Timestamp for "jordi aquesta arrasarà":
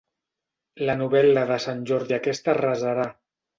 1.93-3.09